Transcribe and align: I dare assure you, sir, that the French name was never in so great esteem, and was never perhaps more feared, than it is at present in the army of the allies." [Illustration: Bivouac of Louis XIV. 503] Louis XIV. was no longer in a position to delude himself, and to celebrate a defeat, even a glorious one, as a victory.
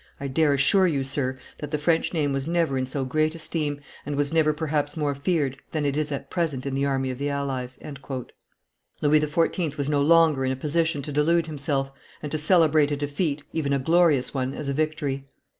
I 0.19 0.27
dare 0.27 0.51
assure 0.55 0.87
you, 0.87 1.03
sir, 1.03 1.37
that 1.59 1.69
the 1.69 1.77
French 1.77 2.11
name 2.11 2.33
was 2.33 2.47
never 2.47 2.75
in 2.75 2.87
so 2.87 3.05
great 3.05 3.35
esteem, 3.35 3.79
and 4.03 4.15
was 4.15 4.33
never 4.33 4.51
perhaps 4.51 4.97
more 4.97 5.13
feared, 5.13 5.57
than 5.73 5.85
it 5.85 5.95
is 5.95 6.11
at 6.11 6.31
present 6.31 6.65
in 6.65 6.73
the 6.73 6.85
army 6.85 7.11
of 7.11 7.19
the 7.19 7.29
allies." 7.29 7.77
[Illustration: 7.83 8.01
Bivouac 8.01 8.09
of 8.31 9.03
Louis 9.03 9.19
XIV. 9.19 9.29
503] 9.29 9.65
Louis 9.67 9.71
XIV. 9.73 9.77
was 9.77 9.89
no 9.91 10.01
longer 10.01 10.43
in 10.43 10.51
a 10.51 10.55
position 10.55 11.03
to 11.03 11.11
delude 11.11 11.45
himself, 11.45 11.91
and 12.23 12.31
to 12.31 12.39
celebrate 12.39 12.91
a 12.91 12.97
defeat, 12.97 13.43
even 13.53 13.73
a 13.73 13.77
glorious 13.77 14.33
one, 14.33 14.55
as 14.55 14.67
a 14.67 14.73
victory. 14.73 15.23